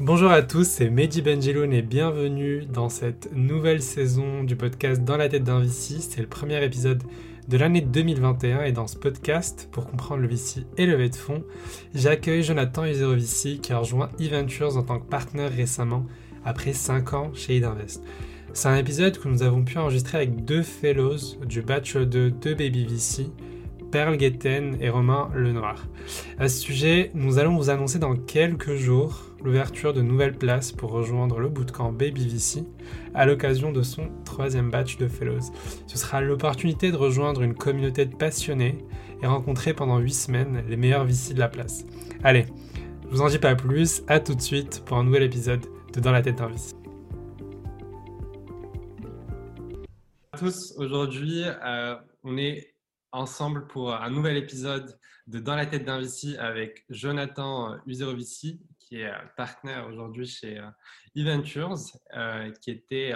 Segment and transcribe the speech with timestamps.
[0.00, 5.16] Bonjour à tous, c'est Mehdi Benjeloun et bienvenue dans cette nouvelle saison du podcast Dans
[5.16, 5.96] la tête d'un VC.
[5.98, 7.02] C'est le premier épisode
[7.48, 11.42] de l'année 2021 et dans ce podcast, pour comprendre le VC et lever de fonds,
[11.96, 16.06] j'accueille Jonathan Uzerovici qui a rejoint eVentures en tant que partenaire récemment
[16.44, 18.00] après 5 ans chez Idinvest.
[18.52, 22.54] C'est un épisode que nous avons pu enregistrer avec deux fellows du batch de deux
[22.54, 23.26] Baby VC,
[23.90, 25.88] Perle Guetten et Romain Lenoir.
[26.38, 30.90] À ce sujet, nous allons vous annoncer dans quelques jours l'ouverture de nouvelles places pour
[30.90, 32.64] rejoindre le bootcamp Baby VC
[33.14, 35.52] à l'occasion de son troisième batch de fellows.
[35.86, 38.78] Ce sera l'opportunité de rejoindre une communauté de passionnés
[39.22, 41.84] et rencontrer pendant 8 semaines les meilleurs VC de la place.
[42.24, 42.46] Allez,
[43.04, 46.00] je vous en dis pas plus, à tout de suite pour un nouvel épisode de
[46.00, 46.74] Dans la tête d'un VC.
[50.38, 52.74] tous, aujourd'hui euh, on est
[53.10, 59.02] ensemble pour un nouvel épisode de Dans la tête d'un VC avec Jonathan Uzerovici, qui
[59.02, 60.60] est partenaire aujourd'hui chez
[61.14, 61.74] eVentures,
[62.14, 63.14] euh, qui était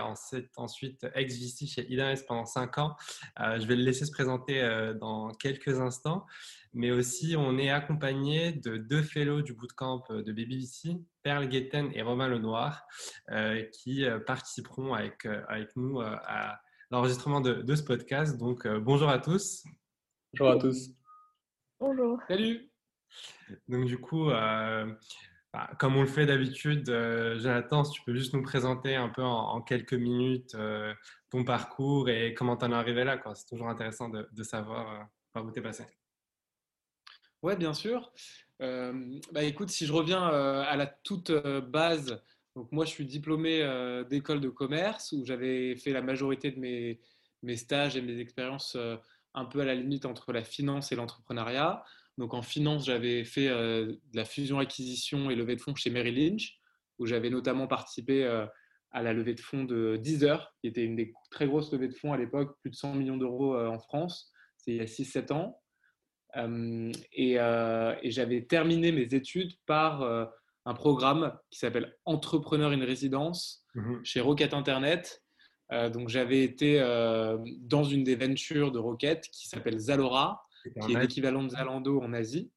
[0.57, 2.97] ensuite ex-VC chez Idinvest pendant 5 ans.
[3.41, 6.27] Euh, je vais le laisser se présenter euh, dans quelques instants.
[6.75, 12.03] Mais aussi, on est accompagné de deux fellows du bootcamp de BabyVC, Perle Guetten et
[12.03, 12.87] Romain Lenoir,
[13.75, 16.59] qui participeront avec, avec nous à
[16.91, 18.39] l'enregistrement de, de, ce podcast.
[18.39, 19.65] Donc, bonjour à tous.
[20.33, 20.89] Bonjour à tous.
[21.79, 22.19] Bonjour.
[22.27, 22.71] Salut.
[23.69, 24.31] Donc, du coup,
[25.53, 29.11] bah, comme on le fait d'habitude, euh, Jonathan, si tu peux juste nous présenter un
[29.11, 30.95] peu en, quelques minutes euh,
[31.29, 33.21] ton parcours et comment tu en es arrivé là.
[33.35, 35.85] C'est toujours intéressant de, savoir euh, par où tu es passé.
[37.43, 38.11] Oui, bien sûr.
[38.61, 42.23] bah, écoute, si je reviens à la toute base,
[42.55, 47.01] donc moi je suis diplômé d'école de commerce où j'avais fait la majorité de mes,
[47.43, 48.77] mes stages et mes expériences
[49.35, 51.85] un peu à la limite entre la finance et l'entrepreneuriat.
[52.19, 56.17] Donc en finance, j'avais fait euh, de la fusion-acquisition et levée de fonds chez Merrill
[56.17, 56.59] Lynch,
[56.99, 58.47] où j'avais notamment participé euh,
[58.91, 61.95] à la levée de fonds de Deezer, qui était une des très grosses levées de
[61.95, 64.31] fonds à l'époque, plus de 100 millions d'euros euh, en France.
[64.59, 65.59] C'est il y a 6-7 ans.
[67.13, 67.35] et,
[68.11, 70.03] j'avais terminé mes études par
[70.65, 75.25] un programme qui s'appelle Entrepreneur in Résidence mmh chez Rocket Internet.
[75.93, 76.79] donc j'avais été
[77.59, 82.13] dans une des ventures de Rocket qui s'appelle Zalora, qui est l'équivalent de Zalando en
[82.13, 82.51] Asie.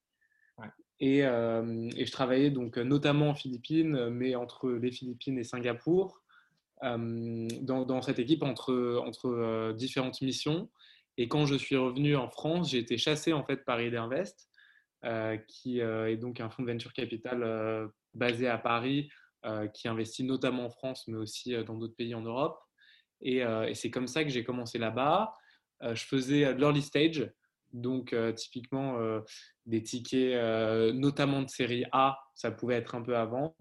[1.00, 6.22] Et, euh, et, je travaillais donc notamment en Philippines, mais entre les Philippines et Singapour,
[6.84, 10.70] euh, dans, dans, cette équipe entre, entre euh, différentes missions.
[11.18, 14.50] Et quand je suis revenu en France, j'ai été chassé en fait par Idinvest,
[15.48, 19.10] qui est donc un fonds de venture capital basé à Paris,
[19.74, 22.60] qui investit notamment en France, mais aussi dans d'autres pays en Europe.
[23.22, 25.32] Et, et c'est comme ça que j'ai commencé là-bas.
[25.84, 27.32] je faisais de l'early stage,
[27.76, 29.20] donc, euh, typiquement, euh,
[29.66, 33.56] des tickets, euh, notamment de série A, ça pouvait être un peu avant.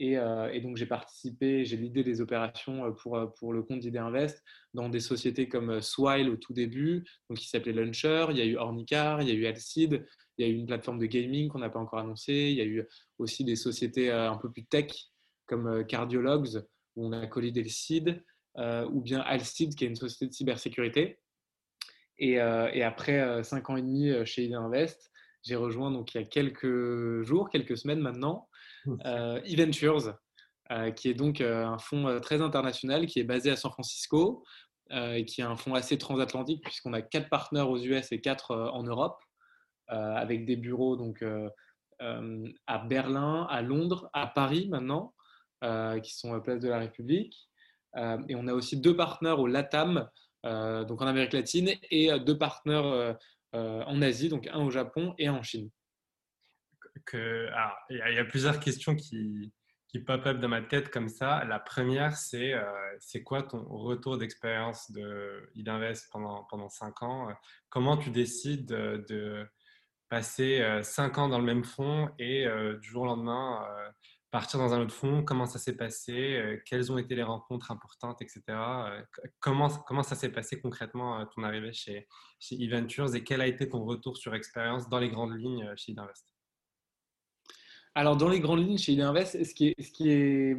[0.00, 0.14] Et,
[0.62, 5.00] donc, j'ai participé, j'ai l'idée des opérations pour, pour le compte d'Idée Invest dans des
[5.00, 8.26] sociétés comme Swile au tout début, donc qui s'appelait Launcher.
[8.30, 10.66] Il y a eu Ornicar, il y a eu Alcide, il y a eu une
[10.66, 12.32] plateforme de gaming qu'on n'a pas encore annoncée.
[12.32, 12.86] Il y a eu
[13.18, 14.92] aussi des sociétés un peu plus tech
[15.46, 16.62] comme Cardiologues,
[16.94, 17.66] où on a collé des
[18.56, 21.18] ou bien Alcide, qui est une société de cybersécurité.
[22.20, 25.10] Euh, et, après euh, cinq ans et demi euh, chez Idinvest,
[25.44, 28.48] j'ai rejoint donc il y a quelques jours, quelques semaines maintenant,
[29.06, 30.18] euh, eVentures,
[30.96, 34.44] qui est donc un fonds très international qui est basé à San Francisco,
[34.90, 38.54] et qui est un fonds assez transatlantique puisqu'on a quatre partenaires aux US et quatre
[38.54, 39.18] en Europe,
[39.86, 41.24] avec des bureaux donc
[42.00, 45.14] à Berlin, à Londres, à Paris maintenant,
[46.02, 47.48] qui sont à Place de la République.
[47.96, 50.06] et on a aussi deux partenaires au LATAM,
[50.44, 55.14] donc en Amérique latine, et euh, deux partenaires euh, en Asie, donc un au Japon
[55.18, 55.70] et un en Chine.
[57.12, 57.50] il
[57.90, 59.52] y, a plusieurs questions qui,
[59.88, 61.44] qui pop-up dans ma tête comme ça.
[61.44, 64.92] La première, c'est quoi ton retour d'expérience
[65.54, 67.28] d'Idinvest pendant, pendant 5 ans?
[67.70, 69.46] Comment tu décides de,
[70.10, 72.46] passer 5 ans dans le même fonds et
[72.80, 73.66] du jour au lendemain
[74.30, 77.70] partir dans un autre fonds, comment ça s'est passé, euh, quelles ont été les rencontres
[77.70, 78.42] importantes, etc.
[78.48, 79.02] Euh,
[79.40, 82.06] comment, comment ça s'est passé concrètement euh, ton arrivée chez,
[82.38, 85.92] chez eVentures et quel a été ton retour sur expérience dans les grandes lignes chez
[85.92, 86.26] Idinvest
[87.94, 90.56] Alors, dans les grandes lignes chez Idinvest, ce qui est, ce qui est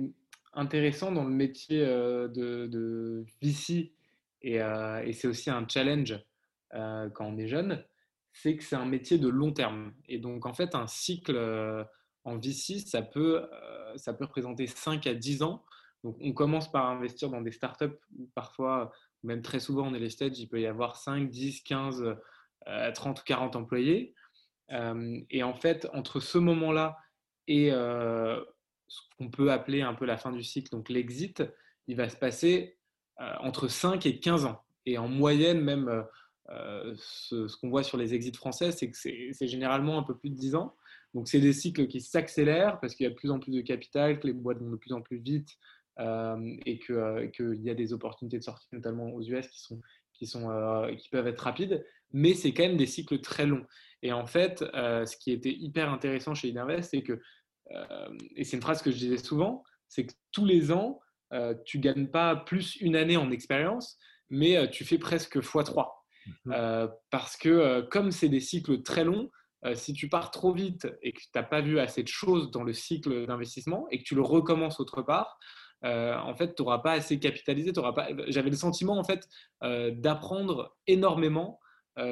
[0.54, 3.94] intéressant dans le métier de, de VC,
[4.42, 6.20] et, et c'est aussi un challenge
[6.72, 7.84] quand on est jeune,
[8.34, 9.94] c'est que c'est un métier de long terme.
[10.08, 11.36] Et donc, en fait, un cycle
[12.30, 15.64] en VC, ça peut, euh, ça peut représenter 5 à 10 ans.
[16.04, 18.92] Donc, on commence par investir dans des startups où parfois,
[19.24, 22.16] même très souvent en early stage, il peut y avoir 5, 10, 15,
[22.94, 24.14] 30 ou 40 employés.
[24.72, 26.98] Euh, et en fait, entre ce moment-là
[27.48, 28.40] et euh,
[28.88, 31.44] ce qu'on peut appeler un peu la fin du cycle, donc l'exit,
[31.88, 32.78] il va se passer
[33.42, 34.64] entre 5 et 15 ans.
[34.86, 36.06] Et en moyenne, même
[36.48, 40.36] ce, qu'on voit sur les exits français, c'est que c'est généralement un peu plus de
[40.36, 40.78] 10 ans.
[41.14, 43.62] Donc, c'est des cycles qui s'accélèrent parce qu'il y a de plus en plus de
[43.62, 45.58] capital, que les boîtes vont de plus en plus vite
[46.66, 49.82] et qu'il y a des opportunités de sortie, notamment aux US, qui, sont,
[50.14, 51.86] qui, sont, qui peuvent être rapides.
[52.12, 53.66] Mais c'est quand même des cycles très longs.
[54.02, 57.20] Et en fait, ce qui était hyper intéressant chez Idinvest, c'est que,
[58.36, 61.02] et c'est une phrase que je disais souvent, c'est que tous les ans,
[61.66, 63.98] tu gagnes pas plus une année en expérience,
[64.30, 65.90] mais tu fais presque x3.
[66.46, 69.32] Mmh parce que comme c'est des cycles très longs,
[69.74, 72.64] si tu pars trop vite et que tu n'as pas vu assez de choses dans
[72.64, 75.38] le cycle d'investissement et que tu le recommences autre part,
[75.84, 77.72] en fait, tu n'auras pas assez capitalisé.
[77.74, 78.10] Pas...
[78.28, 79.28] J'avais le sentiment en fait
[79.62, 81.60] d'apprendre énormément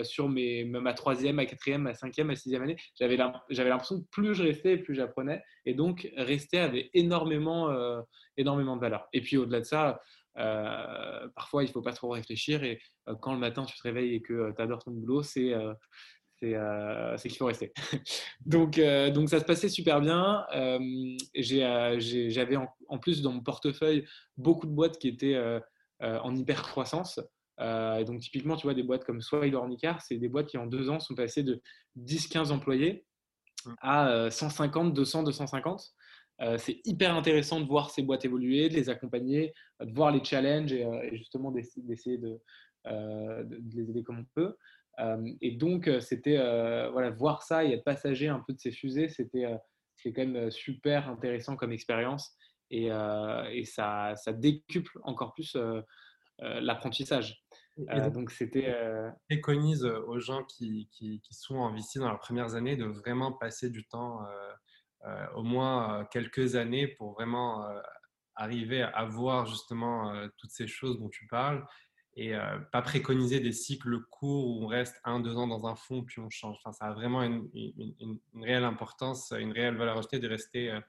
[0.03, 2.75] sur mes, ma troisième, ma quatrième, ma cinquième, ma sixième année.
[2.99, 5.41] J'avais l'impression que plus je restais, plus j'apprenais.
[5.65, 7.73] Et donc, rester avait énormément,
[8.35, 9.07] énormément de valeur.
[9.13, 10.01] Et puis, au-delà de ça,
[11.35, 12.63] parfois, il ne faut pas trop réfléchir.
[12.63, 12.81] Et
[13.21, 15.53] quand le matin, tu te réveilles et que tu adores ton boulot, c'est
[16.39, 17.73] c'est qu'il faut rester.
[18.45, 18.79] donc,
[19.13, 20.45] donc, ça se passait super bien.
[21.35, 24.05] J'avais en, en, plus dans mon portefeuille
[24.37, 25.39] beaucoup de boîtes qui étaient
[26.01, 27.19] en hyper croissance.
[27.59, 30.89] donc, typiquement, tu vois, des boîtes comme Swile Ornicar, c'est des boîtes qui en deux
[30.89, 31.61] ans sont passées de
[31.97, 33.05] 10-15 employés
[33.65, 33.73] mmh.
[33.81, 35.95] à 150, 200, 250.
[36.57, 40.73] c'est hyper intéressant de voir ces boîtes évoluer, de les accompagner, de voir les challenges
[40.73, 42.39] et, justement d'essayer de,
[42.85, 44.55] de, les aider comme on peut
[45.41, 46.37] et donc, c'était
[46.91, 49.45] voilà, voir ça et être passager un peu de ces fusées, c'était
[50.05, 52.35] quand même super intéressant comme expérience
[52.71, 52.89] et,
[53.51, 55.55] et ça, ça, décuple encore plus
[56.39, 57.43] l'apprentissage.
[57.77, 58.75] donc, c'était.
[59.29, 63.31] préconise aux gens qui, qui, qui, sont en VC dans leurs premières années de vraiment
[63.31, 64.25] passer du temps,
[65.35, 67.67] au moins quelques années, pour vraiment
[68.35, 71.65] arriver à voir justement toutes ces choses dont tu parles
[72.17, 75.75] et euh, pas préconiser des cycles courts où on reste un, deux ans dans un
[75.75, 76.57] fond puis on change.
[76.57, 77.47] Enfin, ça a vraiment une,
[78.41, 80.79] réelle importance, une réelle valeur ajoutée de rester euh,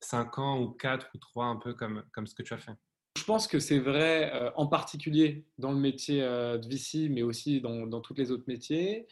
[0.00, 2.72] cinq ans ou quatre ou trois, un peu comme, comme ce que tu as fait.
[3.18, 7.60] Je pense que c'est vrai euh, en particulier dans le métier de VC, mais aussi
[7.60, 9.06] dans, dans tous les autres métiers.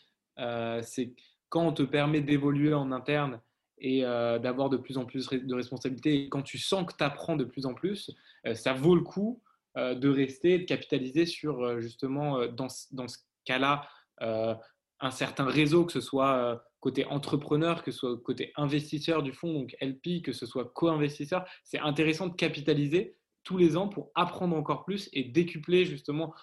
[0.83, 1.15] c'est
[1.51, 3.41] quand on te permet d'évoluer en interne
[3.81, 7.45] et d'avoir de plus en plus de responsabilités, quand tu sens que tu apprends de
[7.45, 8.11] plus en plus,
[8.55, 9.41] ça vaut le coup
[9.79, 13.89] de rester, de capitaliser sur euh, justement, euh, dans, dans ce cas-là,
[15.01, 19.53] un certain réseau, que ce soit côté entrepreneur, que ce soit côté investisseur du fonds,
[19.53, 21.45] donc LP, que ce soit co-investisseur.
[21.63, 26.35] C'est intéressant de capitaliser tous les ans pour apprendre encore plus et décupler justement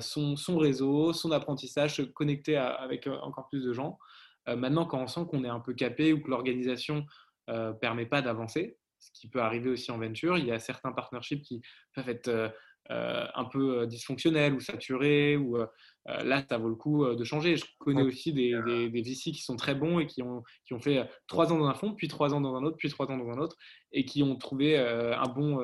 [0.00, 3.98] son, son, réseau, son apprentissage, se connecter avec encore plus de gens.
[4.46, 7.06] maintenant, quand on sent qu'on est un peu capé ou que l'organisation
[7.48, 10.38] ne permet pas d'avancer, ce qui peut arriver aussi en venture.
[10.38, 11.62] Il y a certains partnerships qui
[11.94, 12.50] peuvent être euh, euh,
[12.90, 15.58] un peu euh, dysfonctionnels ou saturés, ou
[16.06, 17.56] là, ça vaut le coup de changer.
[17.56, 20.80] Je connais aussi des, des, VC qui sont très bons et qui ont, qui ont
[20.80, 23.16] fait trois ans dans un fonds, puis trois ans dans un autre, puis trois ans
[23.16, 23.56] dans un autre,
[23.92, 25.58] et qui ont trouvé un, bon,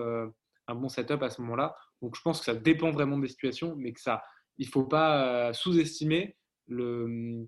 [0.67, 1.77] un bon setup à ce moment-là.
[2.01, 4.23] Donc, je pense que ça dépend vraiment des situations, mais que ça,
[4.59, 6.37] il ne faut pas sous-estimer
[6.67, 7.47] le,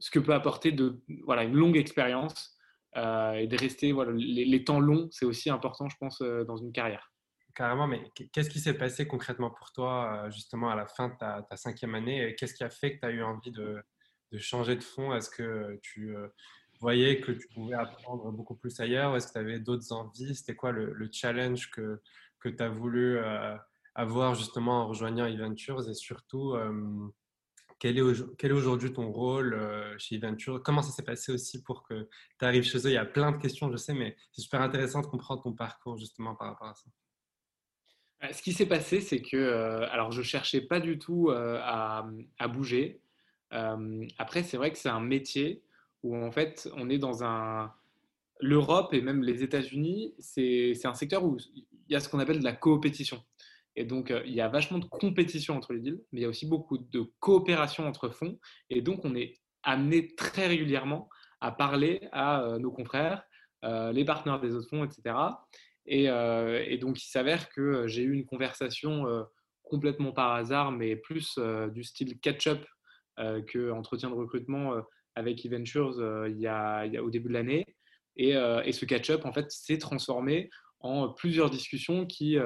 [0.00, 2.56] ce que peut apporter de, voilà, une longue expérience
[2.96, 6.56] euh, et de rester, voilà, les, temps longs, c'est aussi important, je pense, euh, dans
[6.56, 7.12] une carrière.
[7.58, 11.14] Carrément, mais qu'est-ce qui s'est passé concrètement pour toi, euh, justement, à la fin de
[11.16, 13.82] ta, cinquième année Qu'est-ce qui a fait que tu as eu envie de,
[14.38, 15.12] changer de fond?
[15.12, 16.14] Est-ce que tu
[16.78, 19.16] voyais que tu pouvais apprendre beaucoup plus ailleurs?
[19.16, 20.36] Est-ce que tu avais d'autres envies?
[20.36, 22.00] C'était quoi le, challenge que,
[22.38, 23.18] que tu as voulu
[23.96, 26.54] avoir justement en rejoignant eVentures Et surtout,
[27.80, 30.62] quel est, aujourd'hui ton rôle euh, chez Eventure?
[30.62, 32.90] Comment ça s'est passé aussi pour que tu arrives chez eux?
[32.90, 35.54] Il y a plein de questions, je sais, mais c'est super intéressant de comprendre ton
[35.54, 36.88] parcours justement par rapport à ça.
[38.24, 42.06] Euh, ce qui s'est passé, c'est que euh, alors je cherchais pas du tout à,
[42.48, 43.00] bouger.
[43.50, 45.62] après, c'est vrai que c'est un métier
[46.02, 47.72] où en fait on est dans un
[48.40, 52.38] l'Europe et même les États-Unis, c'est un secteur où il y a ce qu'on appelle
[52.38, 53.22] de la coopétition.
[53.78, 56.26] Et donc, euh, il y a vachement de compétition entre les deals, mais il y
[56.26, 58.36] a aussi beaucoup de coopération entre fonds.
[58.70, 61.08] Et donc, on est amené très régulièrement
[61.40, 63.22] à parler à euh, nos confrères,
[63.64, 65.14] euh, les partenaires des autres fonds, etc.
[65.90, 69.06] Et, donc, il s'avère que j'ai eu une conversation
[69.62, 71.38] complètement par hasard, mais plus
[71.72, 72.64] du style catch-up
[73.16, 74.74] que entretien de recrutement
[75.14, 75.94] avec eVentures
[76.28, 77.64] il, y a, au début de l'année.
[78.16, 82.38] Et, ce catch-up, en fait, s'est transformé en plusieurs discussions qui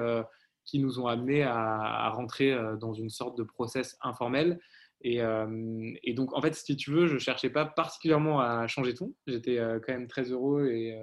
[0.64, 4.60] qui nous ont amenés à, rentrer euh, dans une sorte de process informel.
[5.04, 8.92] Euh, et, donc, en fait, si tu veux, je ne cherchais pas particulièrement à changer
[8.92, 9.14] de fond.
[9.26, 10.96] J'étais euh, quand même très heureux et,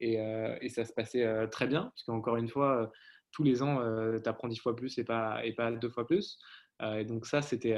[0.00, 2.90] Et, ça se passait très bien, parce qu'encore une fois,
[3.32, 3.80] tous les ans,
[4.22, 6.38] tu apprends dix fois plus et pas, et pas deux fois plus.
[6.82, 7.76] et donc ça, c'était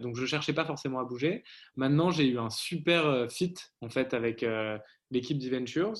[0.00, 1.42] donc je cherchais pas forcément à bouger.
[1.76, 4.44] Maintenant, j'ai eu un super fit en fait avec
[5.10, 5.94] l'équipe d'Eventures.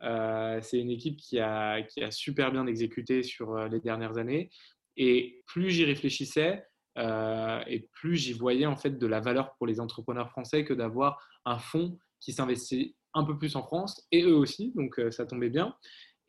[0.00, 4.50] c'est une équipe qui a, qui a super bien exécuté sur les dernières années.
[4.96, 6.64] Et plus j'y réfléchissais,
[6.96, 11.20] et plus j'y voyais en fait de la valeur pour les entrepreneurs français que d'avoir
[11.44, 15.50] un fonds qui s'investit un peu plus en France et eux aussi, donc ça tombait
[15.50, 15.74] bien.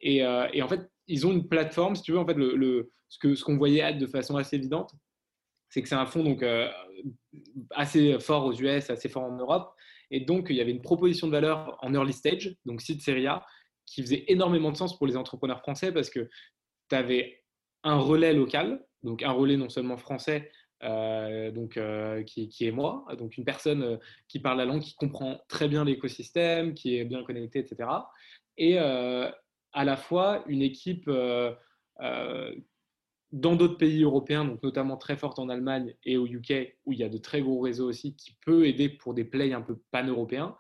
[0.02, 3.20] Et, et, en fait, ils ont une plateforme, si tu veux, en fait, le, ce
[3.20, 4.94] qu'on ce qu'on voyait de façon assez évidente,
[5.70, 6.44] c'est que c'est un fonds donc,
[7.72, 9.74] assez fort aux US, assez fort en Europe.
[10.12, 13.28] Et donc, il y avait une proposition de valeur en early stage, donc site série
[13.28, 13.46] A,
[13.86, 16.30] qui faisait énormément de sens pour les entrepreneurs français parce que
[16.90, 17.44] tu avais
[17.84, 20.52] un relais local, donc un relais non seulement français,
[20.84, 24.96] euh, donc, euh, qui, est moi, donc une personne euh, qui parle la langue, qui
[24.96, 27.90] comprend très bien l'écosystème, qui est bien connectée, etc.
[28.58, 31.10] Et à la fois une équipe
[33.32, 37.00] dans d'autres pays européens, donc notamment très forte en Allemagne et au UK, où il
[37.00, 39.80] y a de très gros réseaux aussi, qui peut aider pour des plays un peu
[39.92, 40.58] pan-européens,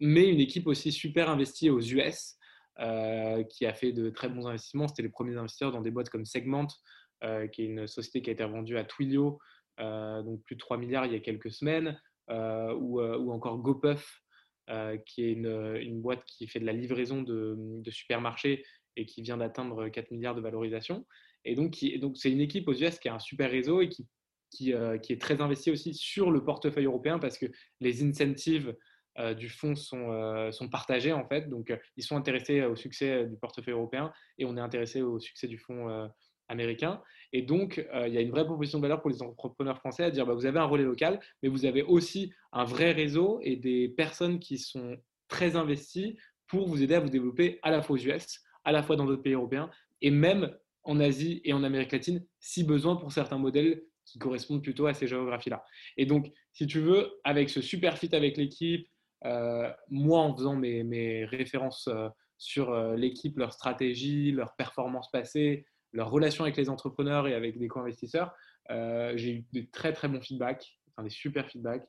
[0.00, 2.36] mais une équipe aussi super investie aux US,
[3.48, 4.88] qui a fait de très bons investissements.
[4.88, 6.68] C'était les premiers investisseurs dans des boîtes comme Segment,
[7.52, 9.38] qui est une société qui a été revendue à Twilio,
[9.80, 12.00] euh, donc plus de 3 milliards il y a quelques semaines,
[12.30, 14.22] euh, ou, ou, encore GoPuff,
[15.04, 18.64] qui est une, une, boîte qui fait de la livraison de, de supermarchés
[18.96, 21.06] et qui vient d'atteindre 4 milliards de valorisation.
[21.44, 24.06] Et donc, donc c'est une équipe aux US qui a un super réseau et qui,
[24.52, 24.72] qui,
[25.02, 27.46] qui, est très investie aussi sur le portefeuille européen parce que
[27.80, 28.76] les incentives
[29.36, 31.48] du fonds sont, sont, partagés en fait.
[31.48, 35.48] Donc, ils sont intéressés au succès du portefeuille européen et on est intéressé au succès
[35.48, 36.08] du fonds
[36.50, 37.00] américain.
[37.32, 40.04] Et donc, euh, il y a une vraie proposition de valeur pour les entrepreneurs français
[40.04, 43.38] à dire bah, vous avez un relais local, mais vous avez aussi un vrai réseau
[43.42, 44.96] et des personnes qui sont
[45.28, 48.82] très investies pour vous aider à vous développer à la fois aux US, à la
[48.82, 49.70] fois dans d'autres pays européens
[50.02, 54.62] et même en Asie et en Amérique latine, si besoin pour certains modèles qui correspondent
[54.62, 55.64] plutôt à ces géographies-là.
[55.96, 58.88] Et donc, si tu veux, avec ce super fit avec l'équipe,
[59.26, 66.10] euh, moi en faisant mes, références euh, sur l'équipe, leur stratégie, leur performance passée, leur
[66.10, 68.32] relation avec les entrepreneurs et avec des co-investisseurs,
[68.70, 71.86] euh, j'ai eu des très très bons feedbacks, enfin des super feedbacks.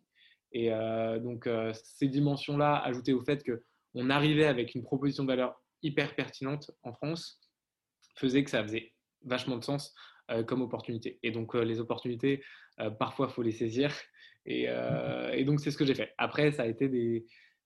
[0.54, 5.30] Et euh, donc euh, ces dimensions-là, ajoutées au fait qu'on arrivait avec une proposition de
[5.30, 7.40] valeur hyper pertinente en France,
[8.16, 8.94] faisait que ça faisait
[9.24, 9.94] vachement de sens
[10.48, 11.20] comme opportunité.
[11.24, 12.42] Et donc les opportunités,
[13.00, 13.94] parfois, il faut les saisir.
[14.46, 14.68] Et,
[15.34, 16.14] et donc c'est ce que j'ai fait.
[16.18, 17.26] Après, ça a été des,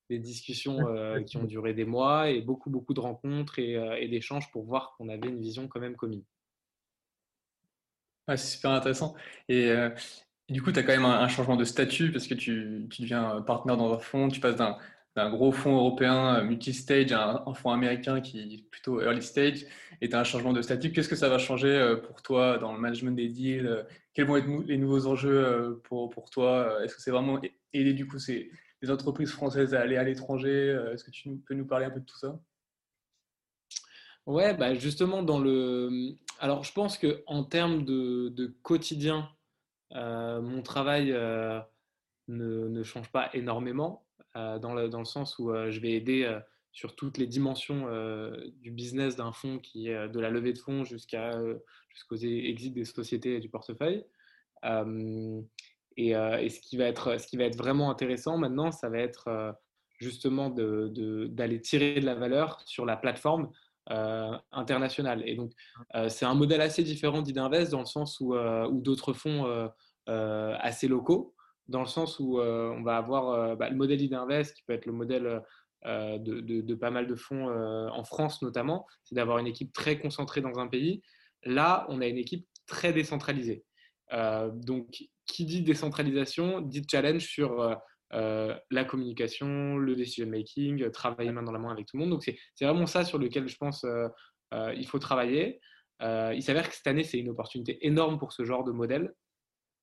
[0.09, 4.07] des discussions euh, qui ont duré des mois et beaucoup, beaucoup de rencontres et, euh,
[4.07, 6.23] d'échanges pour voir qu'on avait une vision quand même commune.
[8.27, 9.15] c'est super intéressant.
[9.49, 9.89] Et, euh,
[10.49, 13.41] du coup, tu as quand même un, changement de statut parce que tu, tu deviens
[13.41, 14.77] partenaire dans un fonds, tu passes d'un,
[15.31, 19.65] gros fonds européen multi-stage à un, fonds américain qui est plutôt early stage
[20.01, 20.91] et tu as un changement de statut.
[20.91, 23.87] Qu'est-ce que ça va changer pour toi dans le management des deals?
[24.13, 26.83] Quels vont être les nouveaux enjeux pour, pour toi?
[26.83, 27.39] Est-ce que c'est vraiment
[27.73, 28.49] aider du coup c'est
[28.81, 31.91] des entreprises françaises à aller à l'étranger euh, Est-ce que tu peux nous parler un
[31.91, 32.39] peu de tout ça?
[34.25, 36.15] Ouais, bah justement, dans le.
[36.39, 39.29] Alors, je pense qu'en termes de, quotidien,
[39.93, 41.59] euh, mon travail euh,
[42.27, 44.03] ne, change pas énormément,
[44.33, 46.39] dans, le, sens où je vais aider
[46.73, 47.87] sur toutes les dimensions
[48.59, 51.31] du business d'un fonds, qui est de la levée de fonds jusqu'à,
[51.89, 54.03] jusqu'aux exits des sociétés et du portefeuille.
[55.99, 58.99] Euh, et, ce, qui va être, ce qui va être vraiment intéressant maintenant, ça va
[58.99, 59.51] être euh,
[59.99, 63.49] justement d'aller tirer de la valeur sur la plateforme
[63.91, 65.23] euh, internationale.
[65.25, 65.51] Et donc,
[66.09, 68.35] c'est un modèle assez différent d'Idinvest dans le sens où,
[68.81, 69.69] d'autres fonds
[70.07, 71.33] assez locaux,
[71.69, 74.91] dans le sens où on va avoir bah, le modèle Idinvest qui peut être le
[74.91, 75.41] modèle
[75.85, 80.41] de, de, pas mal de fonds en France notamment, c'est d'avoir une équipe très concentrée
[80.41, 81.01] dans un pays.
[81.43, 83.63] Là, on a une équipe très décentralisée.
[84.11, 87.75] donc, qui dit décentralisation dit challenge sur euh,
[88.13, 92.01] euh, la communication, le decision making, euh, travailler main dans la main avec tout le
[92.01, 92.11] monde.
[92.11, 93.85] Donc c'est vraiment ça sur lequel je pense
[94.53, 95.59] il faut travailler.
[96.01, 99.13] il s'avère que cette année c'est une opportunité énorme pour ce genre de modèle.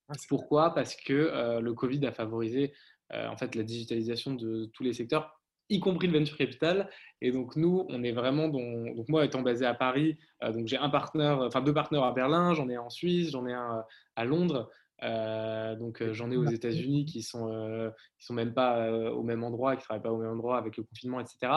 [0.08, 0.75] Ah, Pourquoi?
[0.75, 2.72] Parce que le Covid a favorisé
[3.12, 6.90] en fait la digitalisation de tous les secteurs y compris le venture capital.
[7.20, 8.94] Et donc, nous, on est vraiment dans.
[8.94, 12.54] Donc, moi, étant basé à Paris, donc j'ai un partenaire, enfin deux partenaires à Berlin,
[12.54, 13.84] j'en ai un en Suisse, j'en ai un
[14.16, 14.70] à Londres.
[15.02, 19.23] Euh, donc euh, j'en ai aux États-Unis qui sont euh, qui sont même pas au
[19.23, 21.52] même endroit, qui travaillent pas au même endroit avec le confinement, etc.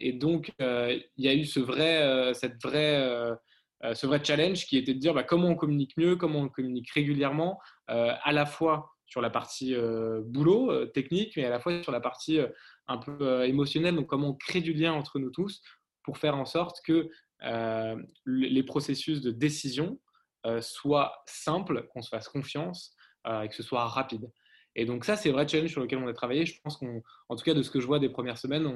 [0.00, 3.36] et donc il y a eu ce vrai cette vraie
[3.94, 6.90] ce vrai challenge qui était de dire bah, comment on communique mieux, comment on communique
[6.90, 9.74] régulièrement, à la fois sur la partie
[10.24, 12.38] boulot technique, mais à la fois sur la partie
[12.86, 13.96] un peu émotionnelle.
[13.96, 15.60] Donc, comment on crée du lien entre nous tous
[16.04, 17.10] pour faire en sorte que
[18.24, 19.98] les processus de décision
[20.60, 24.30] soient simples, qu'on se fasse confiance et que ce soit rapide.
[24.76, 26.46] Et donc ça, c'est le vrai challenge sur lequel on a travaillé.
[26.46, 28.66] Je pense qu'en tout cas, de ce que je vois des premières semaines,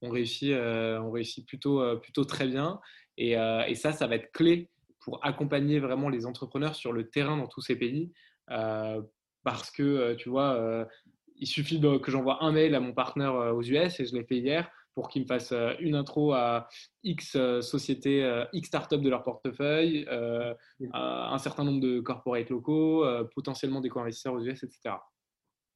[0.00, 2.80] on, réussit, on réussit plutôt, plutôt très bien.
[3.18, 7.36] Et, et, ça, ça va être clé pour accompagner vraiment les entrepreneurs sur le terrain
[7.36, 8.12] dans tous ces pays.
[8.46, 10.86] parce que, tu vois,
[11.36, 14.38] il suffit que j'envoie un mail à mon partenaire aux US, et je l'ai fait
[14.38, 16.68] hier, pour qu'il me fasse une intro à
[17.02, 23.88] X sociétés, X startups de leur portefeuille, un certain nombre de corporates locaux, potentiellement des
[23.88, 24.96] co-investisseurs aux US, etc.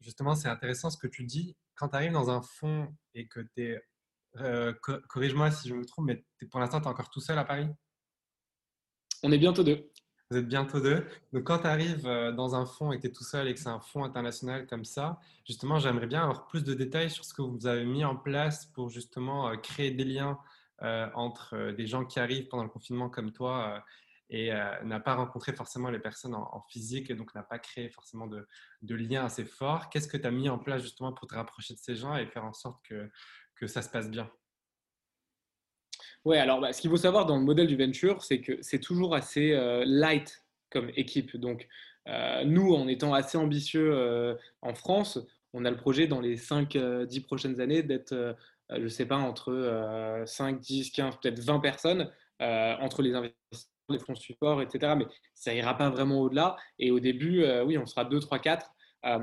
[0.01, 1.57] Justement, c'est intéressant ce que tu dis.
[1.75, 3.81] Quand tu arrives dans un fonds et que tu es,
[5.09, 7.69] corrige-moi si je me trompe, mais pour l'instant, tu es encore tout seul à Paris?
[9.23, 9.91] On est bientôt deux.
[10.31, 11.07] Vous êtes bientôt deux.
[11.33, 13.55] Donc, quand tu arrives euh, dans un fonds et que tu es tout seul et
[13.55, 17.25] que c'est un fonds international comme ça, justement, j'aimerais bien avoir plus de détails sur
[17.25, 20.37] ce que vous avez mis en place pour justement euh, créer des liens
[20.83, 23.85] euh, entre des gens qui arrivent pendant le confinement comme toi
[24.29, 24.51] et
[24.83, 28.45] n'a pas rencontré forcément les personnes en, physique et donc n'a pas créé forcément de,
[28.83, 29.89] de liens assez forts.
[29.89, 32.27] Qu'est-ce que tu as mis en place justement pour te rapprocher de ces gens et
[32.27, 32.85] faire en sorte
[33.55, 34.29] que ça se passe bien?
[36.27, 38.81] Oui, alors bah, ce qu'il faut savoir dans le modèle du venture, c'est que c'est
[38.81, 41.37] toujours assez euh, light comme équipe.
[41.37, 41.69] Donc,
[42.09, 45.21] euh, nous, en étant assez ambitieux euh, en France,
[45.53, 48.37] on a le projet dans les 5-10 prochaines années d'être,
[48.71, 53.99] je ne sais pas, entre 5, 10, 15, peut-être 20 personnes entre les investisseurs, les
[54.01, 54.95] fonds support, etc.
[54.99, 56.57] Mais ça ira pas vraiment au-delà.
[56.81, 58.75] Et au début, oui, on sera 2, 3, 4.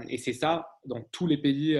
[0.07, 1.77] et c'est ça dans tous les pays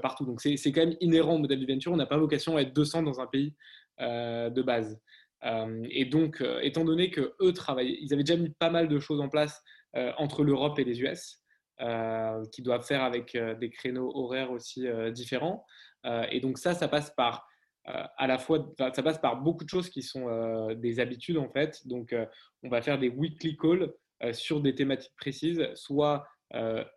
[0.00, 0.24] partout.
[0.24, 1.92] Donc c'est quand même inhérent au modèle du venture.
[1.92, 3.52] On n'a pas vocation à être 200 dans un pays
[4.00, 5.00] de base.
[5.44, 8.88] Euh, et donc, euh, étant donné que eux travaillent, ils avaient déjà mis pas mal
[8.88, 9.62] de choses en place
[10.16, 11.40] entre l'Europe et les US,
[12.50, 15.64] qui doivent faire avec des créneaux horaires aussi différents.
[16.32, 17.46] et donc ça, ça passe par
[17.84, 21.86] à la fois, ça passe par beaucoup de choses qui sont des habitudes en fait.
[21.86, 22.12] Donc,
[22.64, 23.92] on va faire des weekly calls
[24.32, 26.26] sur des thématiques précises, soit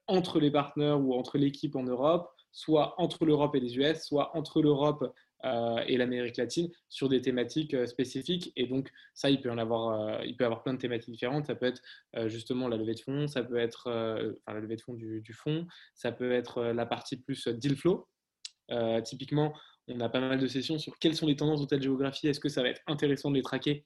[0.07, 4.35] entre les partenaires ou entre l'équipe en Europe, soit entre l'Europe et les US, soit
[4.35, 5.09] entre l'Europe euh,
[5.43, 8.51] et l'Amérique latine sur des thématiques euh, spécifiques.
[8.55, 11.45] Et donc, ça, il peut, en avoir, euh, il peut avoir plein de thématiques différentes.
[11.45, 11.81] Ça peut être
[12.27, 13.89] justement la levée de fonds, ça peut être
[14.47, 18.07] la levée de fonds du, du fonds, ça peut être la partie plus deal flow.
[19.03, 19.53] typiquement,
[19.87, 22.39] on a pas mal de sessions sur quelles sont les tendances de telle géographie, est-ce
[22.39, 23.85] que ça va être intéressant de les traquer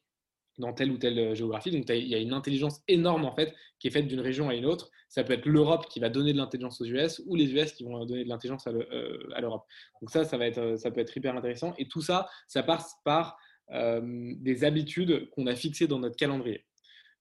[0.62, 1.72] dans telle ou telle euh, géographie.
[1.72, 4.56] Donc, il y a une intelligence énorme en fait qui est faite d'une région à
[4.56, 4.90] une autre.
[5.10, 7.84] Ça peut être l'Europe qui va donner de l'intelligence aux US ou les US qui
[7.84, 9.66] vont donner de l'intelligence à euh, l'Europe.
[10.00, 11.74] Donc ça, ça, va être, euh, ça peut être hyper intéressant.
[11.78, 13.38] Et tout ça, ça passe par
[13.72, 16.66] des habitudes qu'on a fixées dans notre calendrier.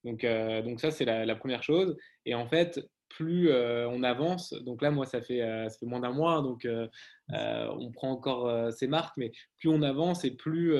[0.02, 0.26] Donc,
[0.64, 1.96] donc ça, c'est la, première chose.
[2.26, 6.10] Et en fait, plus on avance, donc là, moi, ça fait, ça fait moins d'un
[6.10, 6.66] mois, donc
[7.28, 10.74] on prend encore ces marques, mais plus on avance et plus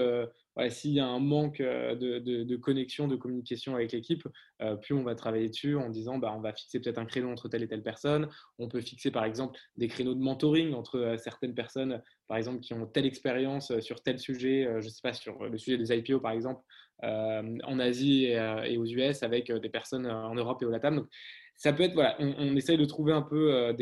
[0.68, 4.26] s'il y a un manque euh, de, connexion, de communication avec l'équipe,
[4.60, 7.30] euh, plus on va travailler dessus en disant bah, on va fixer peut-être un créneau
[7.30, 8.28] entre telle et telle personne.
[8.58, 12.60] On peut fixer par exemple des créneaux de mentoring entre euh, certaines personnes, par exemple,
[12.60, 15.96] qui ont telle expérience sur tel sujet, je ne sais pas, sur le sujet des
[15.96, 16.62] IPO par exemple,
[17.02, 20.96] en Asie et, aux US avec des personnes en Europe et au Latam.
[20.96, 21.08] Donc,
[21.56, 23.74] ça peut être, voilà, on, essaye de trouver un peu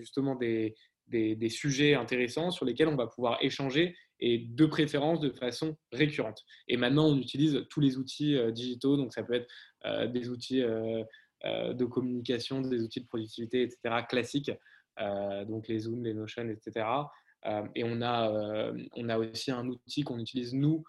[0.00, 0.74] justement des,
[1.10, 6.44] des, sujets intéressants sur lesquels on va pouvoir échanger et de préférence de façon récurrente.
[6.66, 9.48] Et maintenant, on utilise tous les outils euh, digitaux, donc ça peut être
[9.84, 11.04] euh, des outils euh,
[11.44, 14.50] de communication, des outils de productivité, etc., classiques,
[15.46, 16.84] donc les Zoom, les Notion, etc.
[17.76, 20.82] et on a, on a aussi un outil qu'on utilise nous,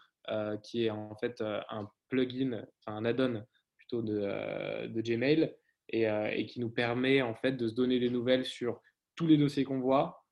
[0.64, 3.44] qui est en fait un plugin, enfin un add-on
[3.78, 5.54] plutôt de, de Gmail,
[5.90, 8.82] et, et, qui nous permet en fait de se donner des nouvelles sur
[9.20, 10.24] tous les dossiers qu'on voit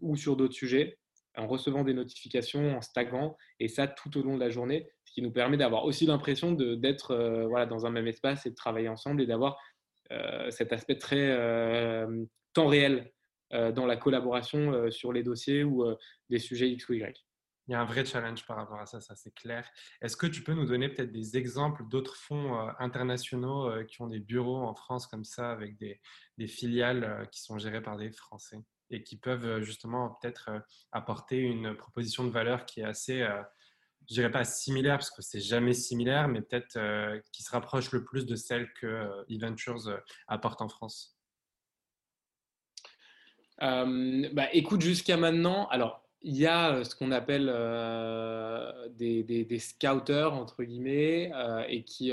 [0.00, 0.96] ou sur d'autres sujets
[1.36, 5.12] en recevant des notifications, en stagnant, et ça tout au long de la journée, ce
[5.12, 8.54] qui nous permet d'avoir aussi l'impression d'être euh, voilà, dans un même espace et de
[8.54, 9.58] travailler ensemble et d'avoir
[10.12, 13.12] euh, cet aspect très euh, temps réel
[13.52, 15.84] dans la collaboration sur les dossiers ou
[16.30, 17.25] des sujets X ou Y.
[17.68, 19.68] Il y a un vrai challenge par rapport à ça, ça c'est clair.
[20.00, 24.20] Est-ce que tu peux nous donner peut-être des exemples d'autres fonds internationaux qui ont des
[24.20, 26.00] bureaux en France comme ça, avec des,
[26.46, 30.50] filiales qui sont gérées par des Français et qui peuvent justement peut-être
[30.92, 33.26] apporter une proposition de valeur qui est assez,
[34.08, 36.78] je dirais pas similaire parce que c'est jamais similaire, mais peut-être
[37.32, 41.18] qui se rapproche le plus de celle que eVentures apporte en France?
[43.58, 47.46] bah, écoute, jusqu'à maintenant, alors il y a ce qu'on appelle
[48.96, 51.30] des, des, scouters, entre guillemets,
[51.68, 52.12] et qui,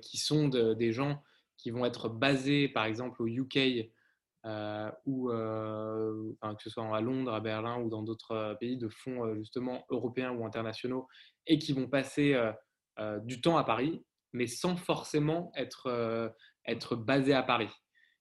[0.00, 1.22] qui sont des gens
[1.58, 3.90] qui vont être basés, par exemple, au UK
[5.04, 9.84] ou que ce soit à Londres, à Berlin ou dans d'autres pays de fonds justement
[9.90, 11.06] européens ou internationaux
[11.46, 12.34] et qui vont passer
[13.24, 16.32] du temps à Paris, mais sans forcément être,
[16.64, 17.68] être basés à Paris.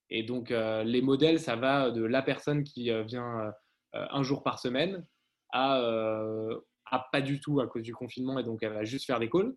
[0.10, 3.54] Et donc les modèles, ça va de la personne qui vient
[3.94, 5.06] un jour par semaine
[5.52, 9.30] à, pas du tout à cause du confinement et donc elle va juste faire des
[9.30, 9.56] calls,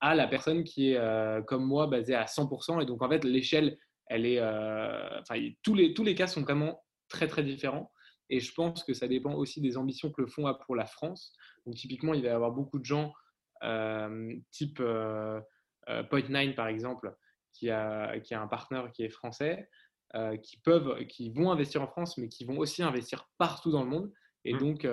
[0.00, 2.82] à la personne qui est comme moi basée à 100%.
[2.82, 3.76] Et donc en fait l'échelle
[4.10, 5.20] elle est, euh,
[5.62, 7.92] tous, les, tous les cas sont vraiment très très différents.
[8.28, 10.84] Et je pense que ça dépend aussi des ambitions que le fonds a pour la
[10.84, 11.32] France.
[11.64, 13.14] Donc typiquement, il va y avoir beaucoup de gens
[14.50, 15.40] type euh,
[15.88, 17.14] Point9 par exemple,
[17.52, 19.68] qui a, qui a un partenaire qui est français,
[20.42, 23.90] qui peuvent, qui vont investir en France, mais qui vont aussi investir partout dans le
[23.90, 24.12] monde.
[24.44, 24.58] Et mmh.
[24.58, 24.88] donc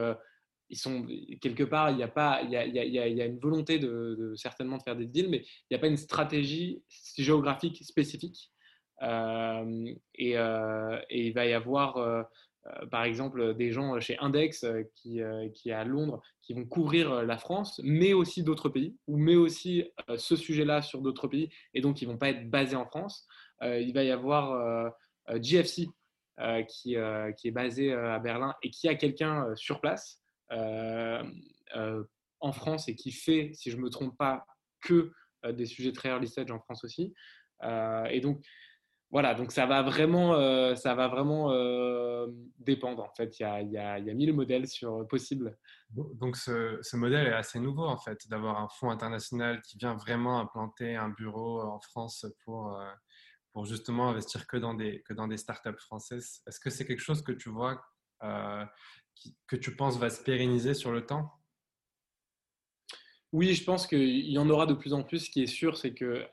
[0.70, 1.06] ils sont
[1.42, 3.26] quelque part, il y a pas, il y a, il y a, il y a
[3.26, 5.98] une volonté de, de, certainement de faire des deals, mais il n'y a pas une
[5.98, 6.84] stratégie
[7.18, 8.52] géographique spécifique.
[9.04, 12.24] Euh, et, euh, et, il va y avoir euh,
[12.90, 15.22] par exemple des gens chez Index qui,
[15.54, 19.36] qui est à Londres qui vont couvrir la France, mais aussi d'autres pays, ou mais
[19.36, 19.86] aussi
[20.18, 23.26] ce sujet-là sur d'autres pays, et donc ils ne vont pas être basés en France.
[23.62, 24.92] il va y avoir
[25.30, 25.88] GFC
[26.68, 26.96] qui,
[27.38, 31.24] qui, est basé à Berlin et qui a quelqu'un sur place en
[32.52, 34.46] France et qui fait, si je ne me trompe pas,
[34.82, 35.12] que
[35.52, 37.14] des sujets très early stage en France aussi.
[37.64, 38.44] et donc,
[39.10, 42.28] voilà, donc ça va vraiment, euh, ça va vraiment euh,
[42.60, 43.04] dépendre.
[43.04, 45.58] En fait, il y a, y, a, y mille modèles sur, euh, possibles.
[45.90, 49.96] Donc ce, ce, modèle est assez nouveau en fait, d'avoir un fonds international qui vient
[49.96, 52.78] vraiment implanter un bureau en France pour,
[53.54, 56.42] pour justement investir que dans des, que dans des startups françaises.
[56.48, 57.82] Est-ce que c'est quelque chose que tu vois,
[58.22, 61.32] que tu penses va se pérenniser sur le temps?
[63.32, 65.26] Oui, je pense qu'il y en aura de plus en plus.
[65.26, 66.26] Ce qui est sûr, c'est que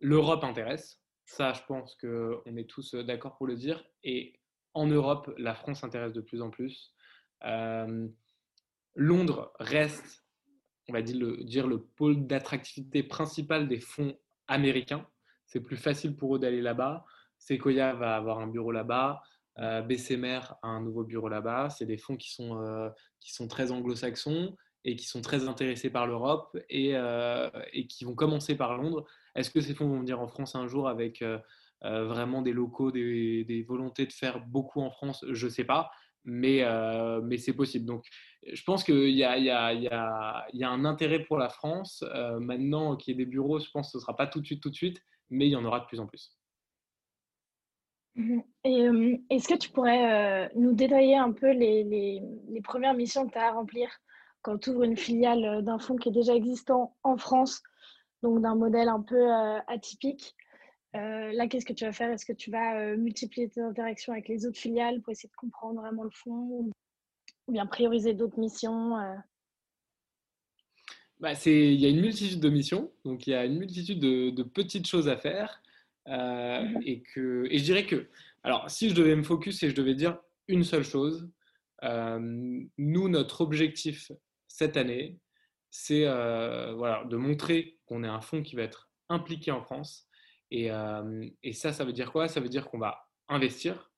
[0.00, 3.84] l'Europe intéresse ça, je pense qu'on est tous euh, d'accord pour le dire.
[4.04, 4.38] Et
[4.74, 6.94] en Europe, la France s'intéresse de plus en plus.
[7.44, 8.08] Euh,
[8.94, 10.24] Londres reste,
[10.88, 15.06] on va dire le pôle d'attractivité principal des fonds américains.
[15.52, 17.04] C'est plus facile pour eux d'aller là-bas.
[17.36, 19.20] Sequoia va avoir un bureau là-bas.
[19.58, 21.68] Euh, BCMR a un nouveau bureau là-bas.
[21.68, 22.88] C'est des fonds qui sont, euh,
[23.20, 28.06] qui sont très anglo-saxons et qui sont très intéressés par l'Europe et, euh, et, qui
[28.06, 29.04] vont commencer par Londres.
[29.34, 31.38] Est-ce que ces fonds vont venir en France un jour avec euh,
[31.82, 35.22] vraiment des locaux, des, des, volontés de faire beaucoup en France?
[35.30, 35.90] Je ne sais pas,
[36.24, 36.64] mais,
[37.22, 37.84] mais c'est possible.
[37.84, 38.06] Donc,
[38.50, 42.02] je pense qu'il y, y, y, y a, un intérêt pour la France.
[42.40, 44.46] maintenant qu'il y ait des bureaux, je pense que ce ne sera pas tout de
[44.46, 46.36] suite, tout de suite, mais il y en aura de plus en plus.
[48.14, 48.40] Mmh.
[48.64, 48.86] Et
[49.30, 52.22] est-ce que tu pourrais nous détailler un peu les,
[52.62, 53.88] premières missions que tu as à remplir
[54.42, 57.62] quand tu ouvres une filiale euh, d'un fonds qui est déjà existant en France,
[58.22, 60.36] donc d'un modèle un peu euh, atypique,
[60.94, 62.10] euh, là, qu'est-ce que tu vas faire?
[62.10, 65.80] Est-ce que tu vas multiplier tes interactions avec les autres filiales pour essayer de comprendre
[65.80, 66.70] vraiment le fonds
[67.46, 68.98] ou bien prioriser d'autres missions
[71.22, 74.42] bah, Il y a une multitude de missions, donc il y a une multitude de,
[74.42, 75.62] petites choses à faire.
[76.06, 78.08] Mmh et, que, et je dirais que,
[78.42, 81.30] alors, si je devais me focus et je devais dire une seule chose,
[81.80, 84.10] nous, notre objectif
[84.48, 85.18] cette année,
[85.70, 90.06] c'est euh, voilà, de montrer qu'on est un fonds qui va être impliqué en France.
[90.50, 92.28] Et, euh, et ça, ça veut dire quoi?
[92.28, 93.90] Ça veut dire qu'on va investir.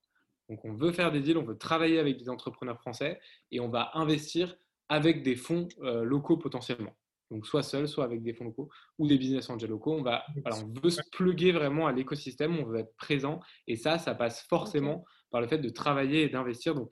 [0.49, 3.69] Donc, on veut faire des deals, on veut travailler avec des entrepreneurs français et on
[3.69, 4.57] va investir
[4.89, 6.95] avec des fonds euh, locaux potentiellement.
[7.31, 9.95] Donc, soit seul, soit avec des fonds locaux ou des business angels locaux.
[9.95, 13.41] On, va, on veut se pluguer vraiment à l'écosystème, on veut être présent.
[13.67, 16.75] Et ça, ça passe forcément par le fait de travailler et d'investir.
[16.75, 16.91] Donc,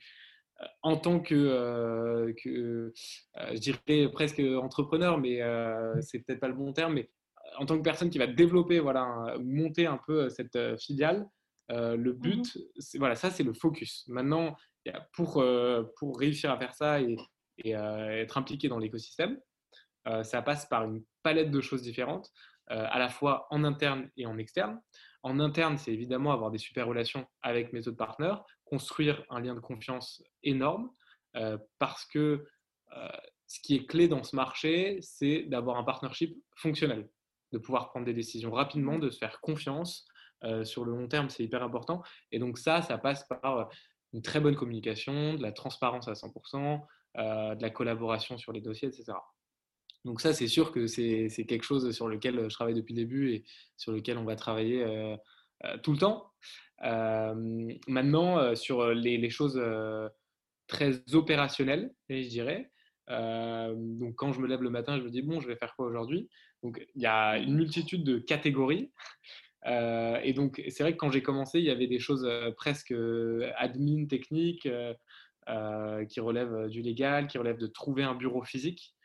[0.82, 2.90] en tant que, euh, euh,
[3.36, 7.10] je dirais presque entrepreneur, mais euh, c'est peut-être pas le bon terme, mais
[7.58, 11.26] en tant que personne qui va développer, voilà, monter un peu cette filiale,
[11.68, 12.62] le but, mhm.
[12.78, 14.04] c'est voilà, ça c'est le focus.
[14.08, 14.54] Maintenant,
[15.14, 15.44] pour,
[15.96, 17.16] pour réussir à faire ça et,
[17.58, 19.38] et être impliqué dans l'écosystème,
[20.22, 22.30] ça passe par une palette de choses différentes,
[22.68, 24.80] à la fois en interne et en externe.
[25.22, 29.54] En interne, c'est évidemment avoir des super relations avec mes autres partenaires, construire un lien
[29.54, 30.90] de confiance énorme,
[31.36, 32.46] euh, parce que
[32.96, 33.08] euh,
[33.46, 37.08] ce qui est clé dans ce marché, c'est d'avoir un partnership fonctionnel,
[37.52, 40.06] de pouvoir prendre des décisions rapidement, de se faire confiance.
[40.44, 42.02] Euh, sur le long terme, c'est hyper important.
[42.32, 43.70] Et donc ça, ça passe par
[44.12, 46.80] une très bonne communication, de la transparence à 100%,
[47.14, 49.12] de la collaboration sur les dossiers, etc.
[50.04, 53.32] Donc ça, c'est sûr que c'est quelque chose sur lequel je travaille depuis le début
[53.32, 53.44] et
[53.76, 54.84] sur lequel on va travailler
[55.82, 56.32] tout le temps.
[56.80, 59.62] Maintenant, sur les, choses
[60.66, 62.70] très opérationnelles, je dirais,
[63.08, 65.86] donc quand je me lève le matin, je me dis, bon, je vais faire quoi
[65.86, 66.28] aujourd'hui?
[66.62, 68.90] Donc il y a une multitude de catégories.
[69.66, 72.92] et donc, c'est vrai que quand j'ai commencé, il y avait des choses presque
[73.56, 74.68] admin, techniques,
[76.08, 78.96] qui relèvent du légal, qui relèvent de trouver un bureau physique.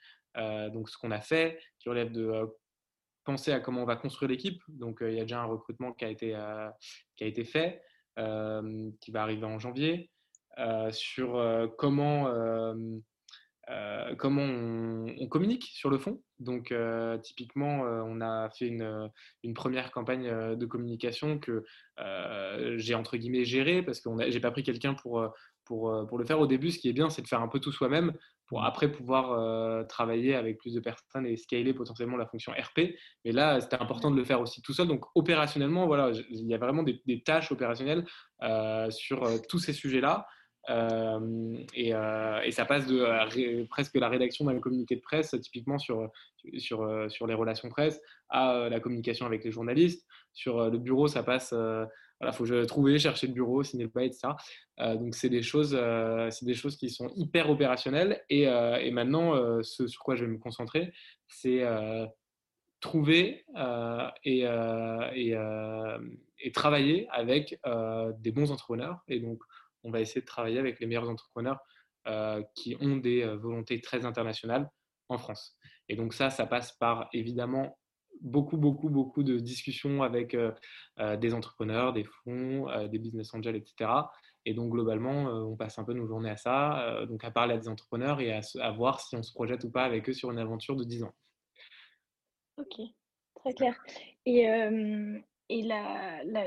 [0.72, 2.48] Donc, ce qu'on a fait, qui relève de
[3.24, 4.62] penser à comment on va construire l'équipe.
[4.70, 6.38] Donc, il y a déjà un recrutement qui a été,
[7.16, 7.82] qui a été fait,
[8.16, 10.12] qui va arriver en janvier.
[10.92, 12.28] sur comment
[13.70, 16.22] euh, comment on, communique sur le fond.
[16.40, 19.12] Donc, euh, typiquement, euh, on a fait une,
[19.44, 21.66] une, première campagne de communication que
[22.78, 25.34] j'ai entre guillemets gérée parce que j'ai pas pris quelqu'un pour,
[25.68, 26.72] pour, pour, le faire au début.
[26.72, 28.14] Ce qui est bien, c'est de faire un peu tout soi-même
[28.48, 28.66] pour mmh.
[28.66, 32.96] après pouvoir travailler avec plus de personnes et scaler potentiellement la fonction RP.
[33.26, 34.88] Mais là, c'était important de le faire aussi tout seul.
[34.88, 38.06] Donc, opérationnellement, voilà, il y a vraiment des, des tâches opérationnelles
[38.90, 40.26] sur tous ces sujets-là.
[40.70, 46.10] Euh, euh, et, ça passe de presque la rédaction d'un communiqué de presse, typiquement sur,
[46.58, 50.06] sur, sur les relations presse, à la communication avec les journalistes.
[50.34, 51.54] Sur le bureau, ça passe
[52.22, 54.30] il faut trouver, chercher le bureau, signer le etc.
[54.96, 55.80] donc, c'est des, choses,
[56.32, 58.24] c'est des choses qui sont hyper opérationnelles.
[58.30, 60.92] Et, et maintenant, ce sur quoi je vais me concentrer,
[61.28, 61.64] c'est
[62.80, 63.46] trouver
[64.24, 64.46] et,
[66.54, 67.60] travailler avec
[68.20, 69.02] des bons entrepreneurs.
[69.08, 69.42] Et donc,
[69.84, 71.60] on va essayer de travailler avec les meilleurs entrepreneurs
[72.08, 74.70] euh, qui ont des euh, volontés très internationales
[75.10, 75.58] en France.
[75.90, 77.78] Et donc ça, ça passe par évidemment
[78.22, 80.52] beaucoup, beaucoup, beaucoup de discussions avec euh,
[81.18, 83.92] des entrepreneurs, des fonds, des business angels, etc.
[84.46, 87.58] Et donc globalement, on passe un peu nos journées à ça, donc à parler à
[87.58, 90.40] des entrepreneurs et à, voir si on se projette ou pas avec eux sur une
[90.40, 91.14] aventure de 10 ans.
[92.58, 92.80] Ok,
[93.36, 93.76] très clair.
[94.26, 94.48] Et,
[95.50, 95.68] et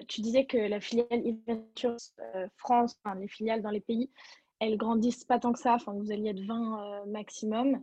[0.08, 1.08] tu disais que la filiale
[1.46, 1.96] Venture
[2.34, 4.10] euh, France, les filiales dans les pays,
[4.58, 5.74] elles grandissent pas tant que ça.
[5.74, 7.82] Enfin, vous alliez être 20 euh, maximum.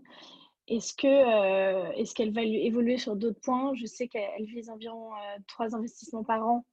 [0.69, 3.73] Euh, est-ce qu'elle va évoluer sur d'autres points?
[3.75, 5.11] Je sais qu'elle vise environ
[5.47, 6.65] trois investissements par an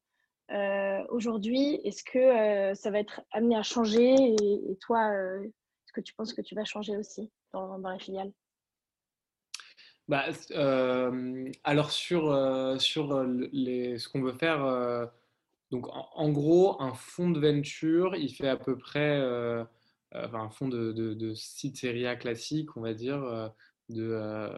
[1.11, 1.81] aujourd'hui.
[1.85, 4.15] Est-ce que ça va être amené à changer?
[4.15, 5.13] Et, toi,
[5.45, 8.33] est-ce que tu penses que tu vas changer aussi dans, dans la filiale?
[10.07, 12.77] Bah, euh, alors sur, euh,
[13.53, 15.11] les, ce qu'on veut faire,
[15.71, 19.19] donc en, gros, un fonds de venture, il fait à peu près,
[20.13, 21.87] un fonds de, de, de site
[22.19, 23.53] classique, on va dire,
[23.89, 24.51] de,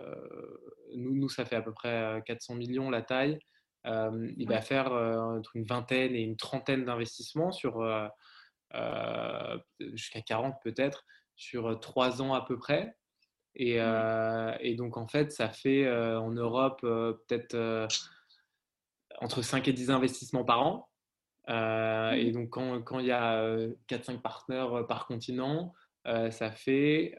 [0.95, 3.39] nous, nous, ça fait à peu près 400 millions la taille.
[3.85, 7.85] il va faire entre une vingtaine et une trentaine d'investissements sur
[9.81, 11.05] jusqu'à 40 peut-être
[11.37, 12.97] sur trois ans à peu près.
[13.61, 17.89] Euh, et, donc, en fait, ça fait euh, en Europe euh, peut-être
[19.21, 20.89] entre 5 et 10 investissements par an.
[21.49, 23.57] Et donc, quand, il y a
[23.89, 25.73] 4-5 partenaires par continent,
[26.31, 27.17] ça fait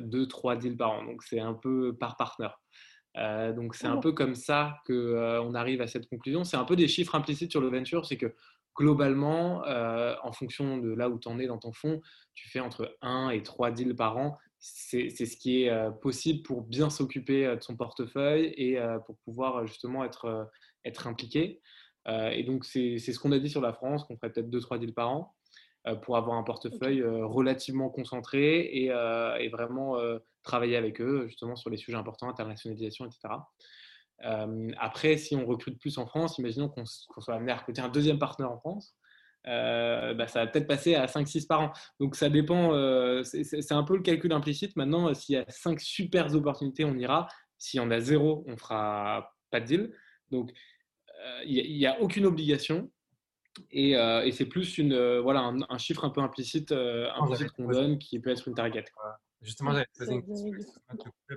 [0.00, 1.04] 2-3 deals par an.
[1.04, 2.60] Donc, c'est un peu par partenaire.
[3.14, 6.44] donc, c'est un peu comme ça qu'on arrive à cette conclusion.
[6.44, 8.06] C'est un peu des chiffres implicites sur le venture.
[8.06, 8.34] C'est que
[8.76, 12.00] globalement, en fonction de là où tu en es dans ton fonds,
[12.34, 16.42] tu fais entre 1 et 3 deals par an c'est ce qui est euh, possible
[16.42, 20.48] pour bien s'occuper euh, de son portefeuille et euh, pour pouvoir justement être,
[20.84, 21.60] être impliqué.
[22.06, 24.94] et donc, c'est ce qu'on a dit sur la France, qu'on ferait peut-être 2-3 deals
[24.94, 25.34] par an
[26.02, 29.96] pour avoir un portefeuille relativement concentré et, et vraiment
[30.42, 33.34] travailler avec eux justement sur les sujets importants, internationalisation, etc.
[34.78, 38.18] après, si on recrute plus en France, imaginons qu'on soit amené à recruter un deuxième
[38.18, 38.94] partenaire en France.
[39.48, 41.72] Euh, bah, ça va peut-être passer à 5-6 par an.
[41.98, 44.76] Donc ça dépend, euh, c'est un peu le calcul implicite.
[44.76, 47.28] Maintenant, euh, s'il y a 5 super opportunités, on ira.
[47.58, 49.94] S'il y en a zéro, on fera pas de deal.
[50.30, 50.50] Donc
[51.44, 52.90] il n'y a, aucune obligation.
[53.70, 53.94] Et,
[54.32, 58.48] c'est plus une, voilà, un, chiffre un peu implicite, implicite qu'on donne qui peut être
[58.48, 58.84] une target.
[59.42, 60.72] Justement, j'avais posé une question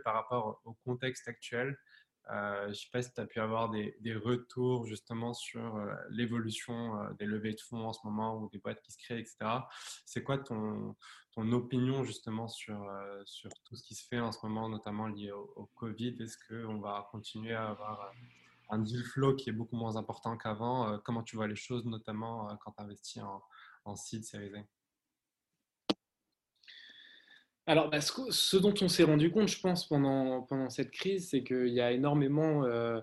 [0.03, 1.77] par rapport au contexte actuel.
[2.31, 5.93] Euh, je ne sais pas si tu as pu avoir des, retours justement sur euh,
[6.09, 9.19] l'évolution euh, des levées de fonds en ce moment ou des boîtes qui se créent,
[9.19, 9.37] etc.
[10.05, 10.95] C'est quoi ton,
[11.33, 12.89] ton, opinion justement sur,
[13.25, 16.15] sur tout ce qui se fait en ce moment, notamment lié au, Covid?
[16.19, 18.11] Est-ce qu'on va continuer à avoir
[18.69, 22.47] un deal flow qui est beaucoup moins important qu'avant Comment tu vois les choses, notamment
[22.61, 23.41] quand tu investis en,
[23.85, 24.51] en seed, série
[27.67, 31.43] alors, bah, ce, dont on s'est rendu compte, je pense, pendant, pendant cette crise, c'est
[31.43, 33.01] qu'il y a énormément euh,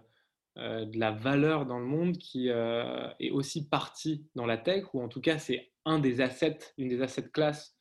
[0.58, 4.84] euh, de la valeur dans le monde qui euh, est aussi partie dans la tech,
[4.94, 7.76] ou en tout cas, c'est un des assets, une des assets classes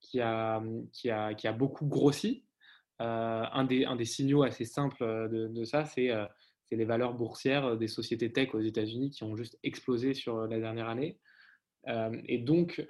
[0.00, 2.44] qui a, qui a, qui a beaucoup grossi.
[2.98, 6.10] un, des, un des signaux assez simples de ça, c'est
[6.74, 10.88] les valeurs boursières des sociétés tech aux États-Unis qui ont juste explosé sur la dernière
[10.88, 11.18] année.
[12.26, 12.84] et donc,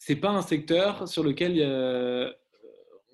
[0.00, 2.32] c'est pas un secteur sur lequel euh,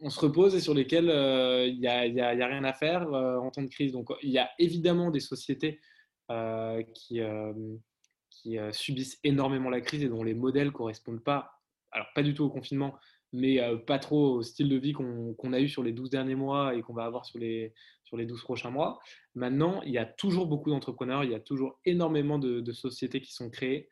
[0.00, 3.50] on se repose et sur lequel il euh, n'y a, rien à faire euh, en
[3.50, 3.92] temps de crise.
[3.92, 5.80] Donc, il y a évidemment des sociétés
[6.94, 7.20] qui,
[8.30, 12.42] qui subissent énormément la crise et dont les modèles correspondent pas, alors pas du tout
[12.42, 12.96] au confinement,
[13.32, 16.74] mais pas trop au style de vie qu'on a eu sur les 12 derniers mois
[16.74, 18.98] et qu'on va avoir sur les, sur les 12 prochains mois.
[19.34, 23.32] Maintenant, il y a toujours beaucoup d'entrepreneurs, il y a toujours énormément de, sociétés qui
[23.32, 23.88] sont créées.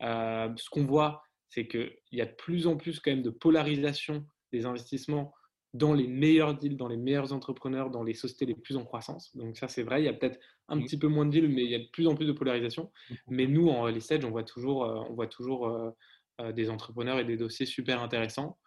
[0.00, 4.24] ce qu'on voit, c'est qu'il y a de plus en plus quand même de polarisation
[4.52, 5.32] des investissements
[5.74, 9.36] dans les meilleurs deals, dans les meilleurs entrepreneurs, dans les sociétés les plus en croissance.
[9.36, 10.00] Donc ça, c'est vrai.
[10.00, 11.88] Il y a peut-être un petit peu moins de deals, mais il y a de
[11.92, 12.90] plus en plus de polarisation.
[13.28, 15.92] Mais nous, en stage, on voit toujours, on voit toujours
[16.54, 18.58] des entrepreneurs et des dossiers super intéressants.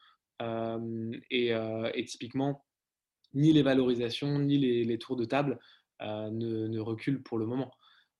[1.29, 2.65] Et, typiquement,
[3.33, 5.59] ni les valorisations, ni les, tours de table
[6.01, 7.71] ne, reculent pour le moment.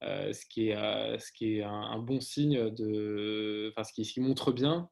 [0.02, 4.90] ce, qui est, un, bon signe de, enfin, ce qui, montre bien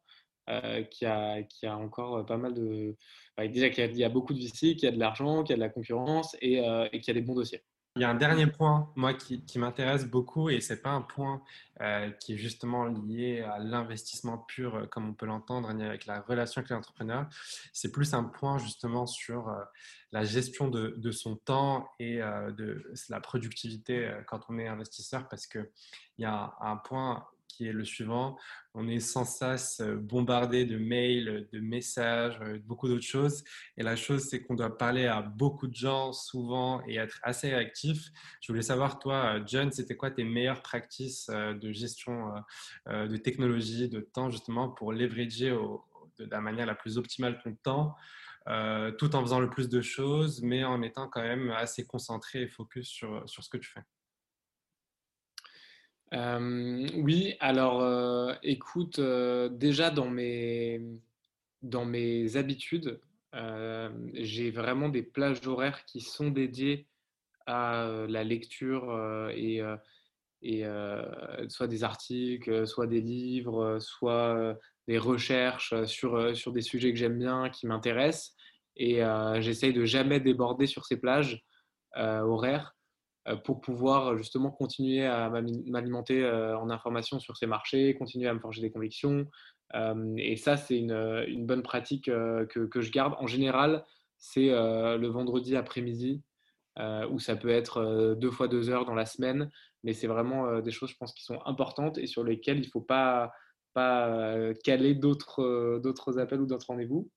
[0.48, 2.96] qu'il y, a, encore pas mal de.
[3.38, 5.58] déjà qu'il y, a beaucoup de VC, qu'il y a de l'argent, qu'il y a
[5.58, 6.62] de la concurrence et
[6.92, 7.63] qu'il y a des bons dossiers.
[8.00, 11.02] Il y a un dernier point, moi, qui, m'intéresse beaucoup, et ce n'est pas un
[11.02, 11.42] point
[11.82, 16.06] euh, qui est justement lié à l'investissement pur, euh, comme on peut l'entendre, ni avec
[16.06, 17.28] la relation avec l'entrepreneur.
[17.74, 19.62] C'est plus un point justement sur euh,
[20.14, 25.70] la gestion de, son temps et de la productivité quand on est investisseur, parce qu'il
[26.20, 28.38] y a un point qui est le suivant.
[28.74, 33.44] On est sans cesse euh, bombardé de mails, de messages, euh, beaucoup d'autres choses.
[33.78, 37.50] Et la chose, c'est qu'on doit parler à beaucoup de gens souvent et être assez
[37.50, 38.10] réactif.
[38.42, 42.32] Je voulais savoir, toi, John, c'était quoi tes meilleures practices euh, de gestion
[42.88, 47.96] de technologie, de temps, justement, pour leverager de la manière la plus optimale ton temps
[48.98, 52.48] tout en faisant le plus de choses, mais en étant quand même assez concentré et
[52.48, 53.82] focus sur, sur ce que tu fais?
[56.12, 60.82] Oui, alors écoute, déjà dans mes,
[61.62, 63.00] dans mes habitudes,
[64.13, 66.88] j'ai vraiment des plages horaires qui sont dédiées
[67.45, 69.62] à la lecture et,
[71.48, 77.19] soit des articles, soit des livres, soit des recherches sur, sur des sujets que j'aime
[77.19, 78.36] bien, qui m'intéressent.
[78.76, 79.02] Et
[79.41, 81.43] j'essaye de jamais déborder sur ces plages
[81.95, 82.79] horaires euh,
[83.36, 88.39] pour pouvoir justement continuer à m'alimenter euh, en informations sur ces marchés, continuer à me
[88.39, 89.28] forger des convictions.
[89.76, 93.15] Euh, et ça, c'est une, bonne pratique que, que, je garde.
[93.20, 93.86] En général,
[94.18, 96.24] c'est le vendredi après-midi,
[97.10, 99.50] où ça peut être deux fois deux heures dans la semaine,
[99.84, 102.72] mais c'est vraiment des choses, je pense, qui sont importantes et sur lesquelles il ne
[102.72, 103.32] faut pas,
[103.74, 107.10] pas caler d'autres appels ou d'autres rendez-vous.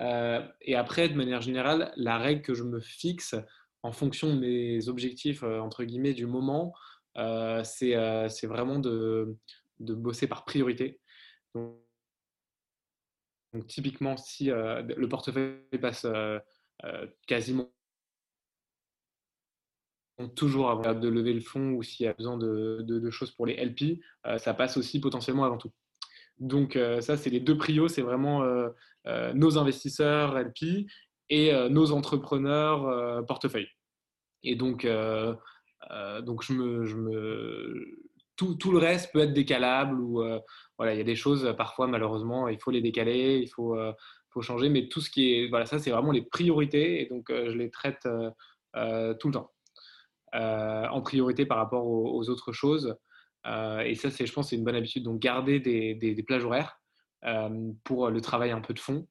[0.00, 3.36] et après, de manière générale, la règle que je me fixe,
[3.82, 6.74] en fonction de mes objectifs, euh, entre guillemets, du moment,
[7.16, 9.36] euh, euh, c'est vraiment de,
[9.80, 11.00] de, bosser par priorité.
[11.54, 11.76] Donc,
[13.66, 16.06] typiquement, si le portefeuille passe
[17.26, 17.72] quasiment
[20.34, 23.46] toujours avant de lever le fonds ou s'il y a besoin de, de, choses pour
[23.46, 24.00] les LP,
[24.38, 25.72] ça passe aussi potentiellement avant tout.
[26.38, 28.44] Donc ça, c'est les deux prios, c'est vraiment
[29.34, 30.86] nos investisseurs LP
[31.30, 33.68] et euh, nos entrepreneurs euh, portefeuille.
[34.42, 35.34] Et donc, euh,
[36.22, 37.98] donc je me, je me
[38.36, 40.22] tout, tout, le reste peut être décalable ou
[40.76, 43.76] voilà, il y a des choses parfois malheureusement il faut les décaler, il faut,
[44.30, 47.26] faut changer, mais tout ce qui est voilà ça c'est vraiment les priorités et donc
[47.30, 49.50] je les traite tout le temps.
[50.32, 52.96] En priorité par rapport aux, autres choses.
[53.44, 55.02] Et ça c'est je pense c'est une bonne habitude.
[55.02, 56.80] Donc garder des, des, plages horaires
[57.82, 59.08] pour le travail un peu de fond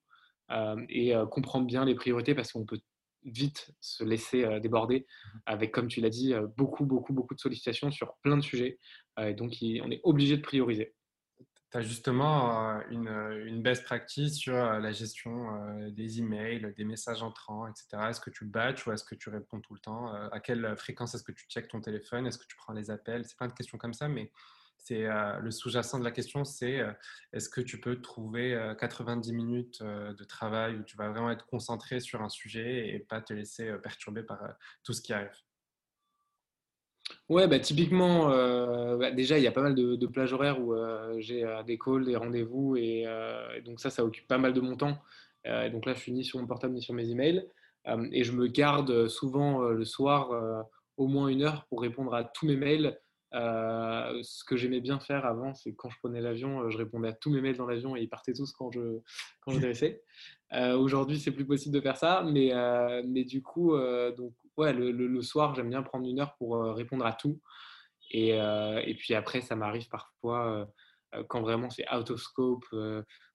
[0.89, 2.79] et comprendre bien les priorités parce qu'on peut
[3.23, 7.91] vite se laisser déborder mmh avec, comme tu l'as dit, beaucoup, beaucoup, beaucoup de sollicitations
[7.91, 8.79] sur plein de sujets.
[9.19, 10.93] et donc, on est obligé de prioriser.
[11.71, 13.09] Tu as justement une,
[13.45, 15.47] une, best practice sur la gestion
[15.89, 18.09] des emails, des messages entrants, etc.
[18.09, 21.13] Est-ce que tu batches ou est-ce que tu réponds tout le temps À quelle fréquence
[21.13, 22.25] est-ce que tu checkes ton téléphone?
[22.25, 23.25] Est-ce que tu prends les appels?
[23.25, 24.31] C'est plein de questions comme ça, mais
[24.77, 26.91] c'est euh, le sous-jacent de la question, c'est euh,
[27.33, 31.45] est-ce que tu peux trouver 90 euh, minutes de travail où tu vas vraiment être
[31.45, 34.39] concentré sur un sujet et pas te laisser perturber par
[34.83, 35.35] tout ce qui arrive?
[37.29, 38.29] Ouais, bah, typiquement,
[38.97, 40.73] bah, déjà, il y a pas mal de, plages horaires où
[41.19, 43.05] j'ai des calls, des rendez-vous, et,
[43.65, 44.97] donc ça, ça occupe pas mal de mon temps.
[45.45, 47.45] et donc là, je suis ni sur mon portable ni sur mes emails.
[48.11, 50.65] et je me garde souvent le soir
[50.97, 52.97] au moins une heure pour répondre à tous mes mails
[53.33, 57.09] euh, ce que j'aimais bien faire avant, c'est quand je prenais l'avion, euh, je répondais
[57.09, 58.99] à tous mes mails dans l'avion et ils partaient tous quand je,
[59.41, 60.03] quand je dressais.
[60.53, 63.77] Euh, Aujourd'hui, c'est plus possible de faire ça, mais, euh, mais du coup,
[64.17, 67.41] donc, ouais, le, le, soir, j'aime bien prendre une heure pour répondre à tout.
[68.11, 70.67] Et, et puis après, ça m'arrive parfois,
[71.27, 72.65] quand vraiment c'est out of scope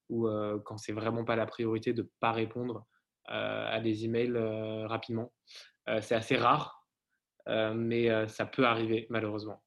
[0.09, 0.29] ou
[0.65, 2.87] quand c'est vraiment pas la priorité de pas répondre
[3.27, 4.33] à des emails
[4.87, 5.31] rapidement.
[6.01, 6.87] c'est assez rare,
[7.47, 9.63] mais ça peut arriver malheureusement.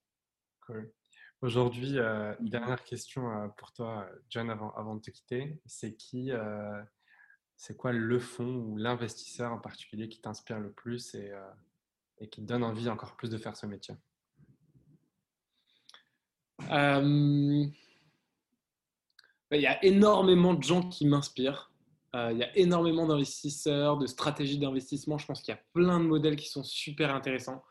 [1.42, 1.94] Aujourd'hui,
[2.40, 5.60] dernière question pour toi, John, avant, de te quitter.
[5.66, 6.32] C'est qui,
[7.56, 11.32] c'est quoi le fonds ou l'investisseur en particulier qui t'inspire le plus et,
[12.20, 13.96] et qui te donne envie encore plus de faire ce métier?
[19.52, 21.72] Il y a énormément de gens qui m'inspirent.
[22.14, 25.18] il y a énormément d'investisseurs, de stratégies d'investissement.
[25.18, 27.64] Je pense qu'il y a plein de modèles qui sont super intéressants.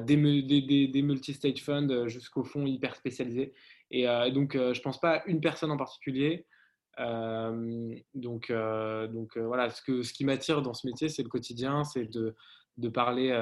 [0.00, 3.52] Des, des, des, multi-stage funds jusqu'au fonds hyper spécialisés.
[3.90, 6.46] Et donc, je ne pense pas à une personne en particulier.
[6.98, 12.04] donc, donc voilà, ce, que, ce qui m'attire dans ce métier, c'est le quotidien, c'est
[12.04, 12.34] de,
[12.78, 13.32] de parler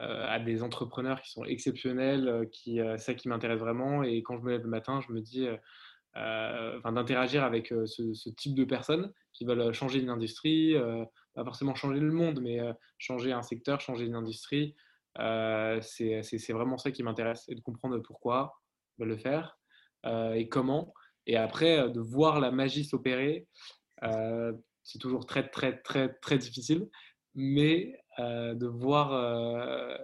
[0.00, 4.04] euh, à des entrepreneurs qui sont exceptionnels, euh, qui, euh, ça qui m'intéresse vraiment.
[4.04, 5.48] Et quand je me lève le matin, je me dis
[6.14, 10.74] enfin, d'interagir avec ce, type de personnes qui veulent changer une industrie,
[11.34, 12.58] pas forcément changer le monde, mais
[12.96, 14.74] changer un secteur, changer une industrie.
[15.16, 18.60] C'est vraiment ça qui m'intéresse et de comprendre pourquoi
[18.98, 19.58] le faire
[20.04, 20.92] et comment.
[21.26, 23.46] Et après, de voir la magie s'opérer,
[24.82, 26.88] c'est toujours très, très, très, très difficile.
[27.34, 29.96] Mais euh, de voir euh,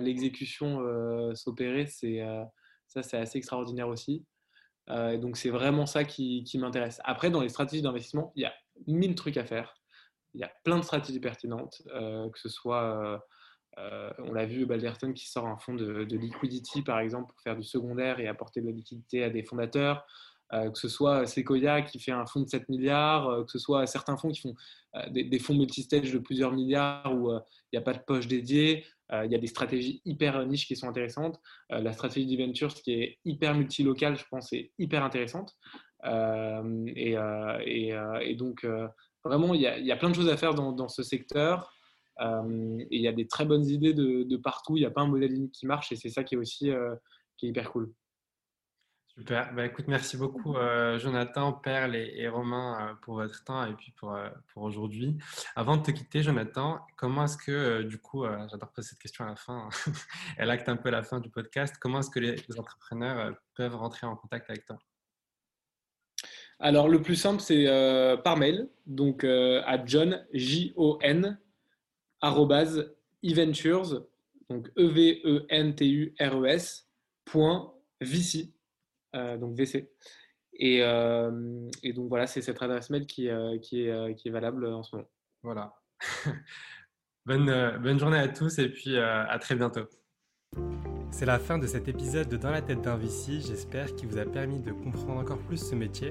[0.00, 2.22] l'exécution euh, s'opérer, c'est
[2.86, 4.24] ça c'est assez extraordinaire aussi.
[4.88, 7.00] donc c'est vraiment ça qui, m'intéresse.
[7.04, 8.54] Après, dans les stratégies d'investissement, il y a
[8.86, 9.74] mille trucs à faire.
[10.34, 13.24] Il y a plein de stratégies pertinentes, que ce soit
[14.18, 17.56] on l'a vu, Balderton qui sort un fonds de, de, liquidity, par exemple, pour faire
[17.56, 20.06] du secondaire et apporter de la liquidité à des fondateurs.
[20.52, 23.58] Euh, que ce soit Sequoia qui fait un fonds de 7 milliards, euh, que ce
[23.58, 24.54] soit certains fonds qui font
[24.94, 27.40] euh, des, des, fonds multistage de plusieurs milliards où il
[27.72, 28.84] n'y a pas de poche dédiée.
[29.12, 31.40] Il y a des stratégies hyper niches qui sont intéressantes.
[31.70, 35.56] la stratégie d'Eventures qui est hyper multilocale, je pense, est hyper intéressante.
[36.04, 37.14] Et,
[38.36, 38.66] donc,
[39.24, 41.72] vraiment, il y, a, plein de choses à faire dans ce secteur.
[42.20, 44.76] Et il y a des très bonnes idées de, de partout.
[44.76, 46.70] Il n'y a pas un modèle unique qui marche et c'est ça qui est aussi
[47.36, 47.92] qui est hyper cool.
[49.18, 49.54] Super.
[49.54, 53.90] Bah, écoute, merci beaucoup, euh, Jonathan, Perle et, Romain, euh, pour votre temps et puis
[53.92, 55.16] pour, euh, pour aujourd'hui.
[55.54, 59.28] Avant de te quitter, Jonathan, comment est-ce que, du coup, j'adore poser cette question à
[59.28, 59.70] la fin,
[60.36, 64.06] elle acte un peu la fin du podcast, comment est-ce que les, entrepreneurs peuvent rentrer
[64.06, 64.78] en contact avec toi?
[66.58, 67.64] Alors, le plus simple, c'est
[68.22, 71.38] par mail, donc à john, J-O-N,
[73.22, 74.06] eventures,
[74.48, 75.28] donc E-V-E-N-T-U-R-E-S,
[77.24, 78.52] point, VC,
[79.14, 79.90] euh, donc VC.
[80.62, 84.66] Euh, et, donc voilà, c'est cette adresse mail qui, euh, qui, est, qui est valable
[84.66, 85.08] en ce moment.
[85.42, 85.74] Voilà.
[87.26, 89.86] bonne, bonne journée à tous et puis à très bientôt.
[91.10, 93.40] C'est la fin de cet épisode de Dans la tête d'un VC.
[93.40, 96.10] J'espère qu'il vous a permis de comprendre encore plus ce métier.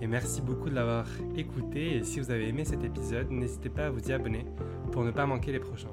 [0.00, 1.96] Et merci beaucoup de l'avoir écouté.
[1.96, 4.46] Et si vous avez aimé cet épisode, n'hésitez pas à vous y abonner
[4.92, 5.92] pour ne pas manquer les prochains.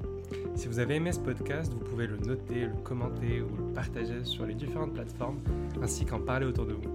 [0.55, 4.23] Si vous avez aimé ce podcast, vous pouvez le noter, le commenter ou le partager
[4.23, 5.39] sur les différentes plateformes,
[5.81, 6.89] ainsi qu'en parler autour de vous.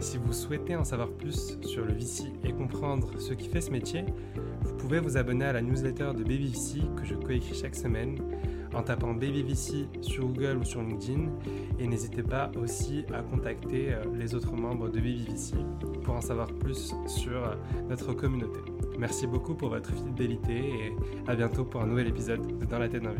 [0.00, 3.70] Si vous souhaitez en savoir plus sur le VC et comprendre ce qui fait ce
[3.70, 4.04] métier,
[4.62, 8.18] vous pouvez vous abonner à la newsletter de Baby VC que je coécris chaque semaine
[8.74, 11.28] en tapant Baby VC sur Google ou sur LinkedIn
[11.78, 15.54] et n'hésitez pas aussi à contacter euh, les autres membres de Baby VC
[16.02, 17.54] pour en savoir plus sur euh,
[17.88, 18.60] notre communauté.
[18.98, 20.96] Merci beaucoup pour votre fidélité et
[21.26, 23.14] à bientôt pour un nouvel épisode de Dans la tête d'un